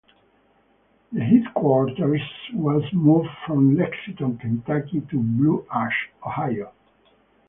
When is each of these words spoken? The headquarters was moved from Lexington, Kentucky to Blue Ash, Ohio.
The 1.11 1.19
headquarters 1.21 2.23
was 2.55 2.81
moved 2.91 3.29
from 3.45 3.77
Lexington, 3.77 4.35
Kentucky 4.39 5.01
to 5.11 5.19
Blue 5.19 5.63
Ash, 5.71 6.09
Ohio. 6.25 6.71